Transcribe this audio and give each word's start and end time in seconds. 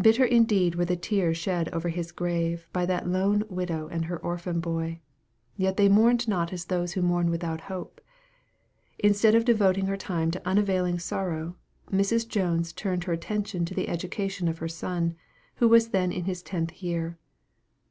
Bitter 0.00 0.24
indeed 0.24 0.74
were 0.74 0.86
the 0.86 0.96
tears 0.96 1.36
shed 1.36 1.68
over 1.68 1.90
his 1.90 2.12
grave 2.12 2.66
by 2.72 2.86
that 2.86 3.06
lone 3.06 3.44
widow 3.50 3.86
and 3.88 4.06
her 4.06 4.18
orphan 4.18 4.58
boy; 4.58 5.00
yet 5.54 5.76
they 5.76 5.86
mourned 5.86 6.26
not 6.26 6.50
as 6.50 6.64
those 6.64 6.94
who 6.94 7.02
mourn 7.02 7.28
without 7.30 7.60
hope. 7.68 8.00
Instead 8.98 9.34
of 9.34 9.44
devoting 9.44 9.84
her 9.84 9.98
time 9.98 10.30
to 10.30 10.48
unavailing 10.48 10.98
sorrow, 10.98 11.56
Mrs. 11.92 12.26
Jones 12.26 12.72
turned 12.72 13.04
her 13.04 13.12
attention 13.12 13.66
to 13.66 13.74
the 13.74 13.90
education 13.90 14.48
of 14.48 14.56
her 14.60 14.66
son, 14.68 15.14
who 15.56 15.68
was 15.68 15.90
then 15.90 16.10
in 16.10 16.24
his 16.24 16.42
tenth 16.42 16.82
year. 16.82 17.18